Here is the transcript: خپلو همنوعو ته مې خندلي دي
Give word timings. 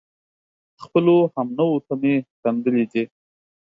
خپلو 0.83 1.15
همنوعو 1.35 1.77
ته 1.87 1.93
مې 2.01 2.13
خندلي 2.39 2.83
دي 2.91 3.03